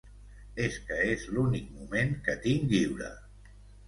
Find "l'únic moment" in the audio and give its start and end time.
1.37-2.15